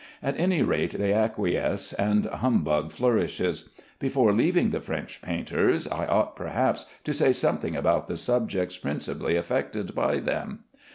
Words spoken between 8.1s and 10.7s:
subjects principally affected by them.